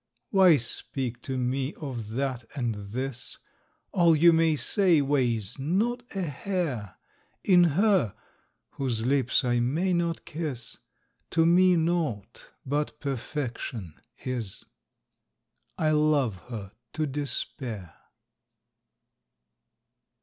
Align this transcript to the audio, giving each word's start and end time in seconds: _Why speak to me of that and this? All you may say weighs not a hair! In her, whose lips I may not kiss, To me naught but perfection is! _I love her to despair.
_Why 0.31 0.57
speak 0.57 1.21
to 1.21 1.37
me 1.37 1.75
of 1.75 2.09
that 2.13 2.45
and 2.55 2.73
this? 2.73 3.37
All 3.91 4.15
you 4.15 4.33
may 4.33 4.55
say 4.55 4.99
weighs 4.99 5.59
not 5.59 6.01
a 6.15 6.23
hair! 6.23 6.95
In 7.43 7.65
her, 7.65 8.15
whose 8.71 9.05
lips 9.05 9.43
I 9.43 9.59
may 9.59 9.93
not 9.93 10.25
kiss, 10.25 10.79
To 11.29 11.45
me 11.45 11.75
naught 11.75 12.49
but 12.65 12.99
perfection 12.99 13.93
is! 14.25 14.63
_I 15.77 15.91
love 15.93 16.37
her 16.49 16.71
to 16.93 17.05
despair. 17.05 17.93